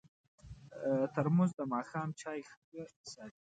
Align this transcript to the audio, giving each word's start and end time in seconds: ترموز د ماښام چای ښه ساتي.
ترموز 1.13 1.51
د 1.59 1.61
ماښام 1.73 2.09
چای 2.21 2.39
ښه 2.49 2.59
ساتي. 3.11 3.43